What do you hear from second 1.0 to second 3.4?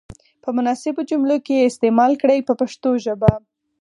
جملو کې یې استعمال کړئ په پښتو ژبه.